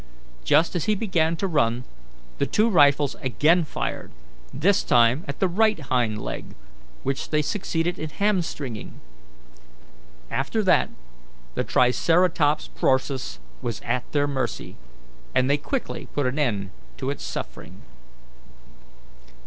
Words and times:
Just 0.43 0.75
as 0.75 0.85
he 0.85 0.95
began 0.95 1.35
to 1.35 1.45
run, 1.45 1.83
the 2.39 2.47
two 2.47 2.67
rifles 2.69 3.13
again 3.21 3.63
fired, 3.63 4.09
this 4.51 4.81
time 4.81 5.23
at 5.27 5.37
the 5.39 5.47
right 5.47 5.79
hind 5.79 6.19
leg, 6.19 6.55
which 7.03 7.29
they 7.29 7.43
succeeded 7.43 7.99
in 7.99 8.09
hamstringing. 8.09 8.99
After 10.31 10.63
that 10.63 10.89
the 11.53 11.63
Triceratops 11.63 12.67
prorsus 12.69 13.37
was 13.61 13.79
at 13.81 14.11
their 14.11 14.25
mercy, 14.25 14.75
and 15.35 15.47
they 15.47 15.57
quickly 15.57 16.07
put 16.15 16.25
an 16.25 16.39
end 16.39 16.71
to 16.97 17.11
its 17.11 17.23
suffering. 17.23 17.83